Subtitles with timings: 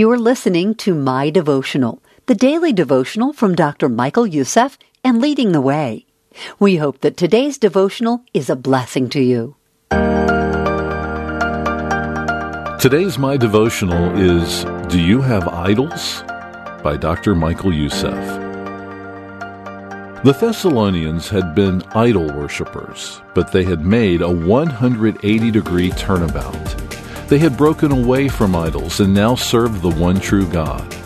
[0.00, 3.86] You are listening to My Devotional, the daily devotional from Dr.
[3.86, 6.06] Michael Youssef and Leading the Way.
[6.58, 9.56] We hope that today's devotional is a blessing to you.
[12.80, 16.22] Today's My Devotional is Do You Have Idols?
[16.82, 17.34] by Dr.
[17.34, 18.24] Michael Youssef.
[20.24, 26.89] The Thessalonians had been idol worshippers, but they had made a 180 degree turnabout.
[27.30, 30.96] They had broken away from idols and now served the one true God.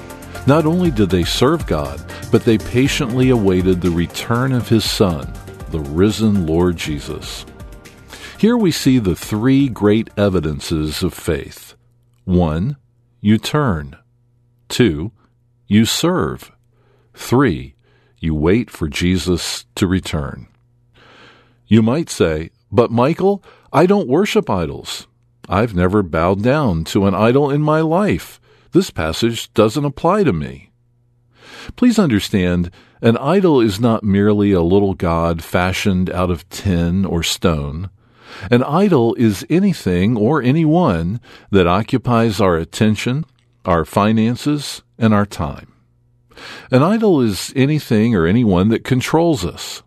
[0.47, 5.31] Not only did they serve God, but they patiently awaited the return of His Son,
[5.69, 7.45] the risen Lord Jesus.
[8.39, 11.75] Here we see the three great evidences of faith.
[12.25, 12.79] One,
[13.21, 13.95] you turn.
[14.71, 15.13] Two,
[15.67, 16.51] you serve.
[17.13, 17.75] Three,
[18.19, 20.47] you wait for Jesus to return.
[21.67, 23.45] You might say, But Michael,
[23.75, 25.07] I don't worship idols.
[25.49, 28.41] I've never bowed down to an idol in my life.
[28.73, 30.71] This passage doesn't apply to me.
[31.77, 37.23] Please understand, an idol is not merely a little god fashioned out of tin or
[37.23, 37.91] stone.
[38.51, 43.25] An idol is anything or anyone that occupies our attention,
[43.65, 45.73] our finances, and our time.
[46.71, 49.83] An idol is anything or anyone that controls us.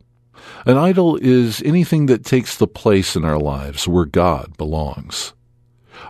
[0.65, 5.33] An idol is anything that takes the place in our lives where God belongs.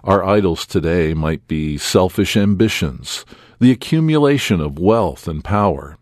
[0.04, 3.26] Our idols today might be selfish ambitions,
[3.60, 5.98] the accumulation of wealth and power,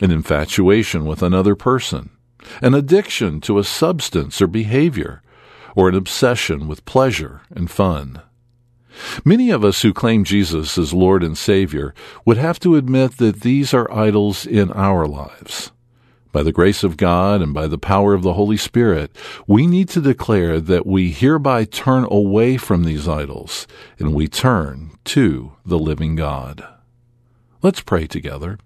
[0.00, 2.10] an infatuation with another person,
[2.62, 5.22] an addiction to a substance or behavior,
[5.76, 8.22] or an obsession with pleasure and fun.
[9.24, 13.40] Many of us who claim Jesus as Lord and Savior would have to admit that
[13.40, 15.72] these are idols in our lives.
[16.34, 19.14] By the grace of God and by the power of the Holy Spirit,
[19.46, 23.68] we need to declare that we hereby turn away from these idols
[24.00, 26.66] and we turn to the living God.
[27.62, 28.58] Let's pray together.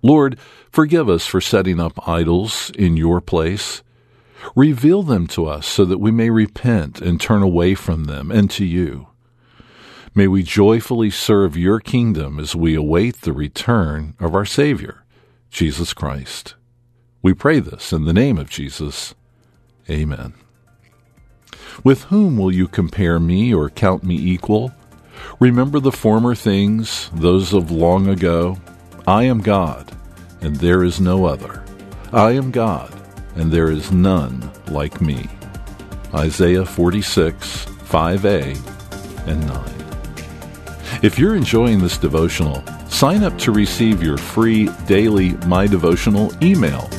[0.00, 0.38] Lord,
[0.70, 3.82] forgive us for setting up idols in your place.
[4.56, 8.50] Reveal them to us so that we may repent and turn away from them and
[8.50, 9.08] to you.
[10.14, 15.04] May we joyfully serve your kingdom as we await the return of our Savior,
[15.50, 16.54] Jesus Christ.
[17.22, 19.14] We pray this in the name of Jesus.
[19.88, 20.34] Amen.
[21.84, 24.72] With whom will you compare me or count me equal?
[25.38, 28.58] Remember the former things, those of long ago.
[29.06, 29.96] I am God,
[30.40, 31.64] and there is no other.
[32.12, 32.92] I am God,
[33.36, 35.28] and there is none like me.
[36.12, 39.82] Isaiah 46, 5a and 9.
[41.04, 46.90] If you're enjoying this devotional, sign up to receive your free daily My Devotional email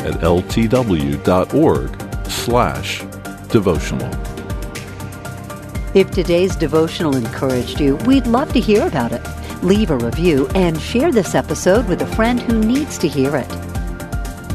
[0.00, 1.90] at ltw.org
[2.30, 3.02] slash
[3.48, 4.10] devotional.
[5.92, 9.22] If today's devotional encouraged you, we'd love to hear about it.
[9.62, 13.48] Leave a review and share this episode with a friend who needs to hear it.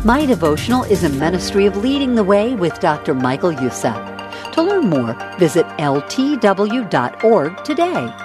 [0.06, 3.14] My Devotional is a ministry of leading the way with Dr.
[3.14, 3.96] Michael Youssef.
[4.54, 8.25] To learn more, visit ltw.org today.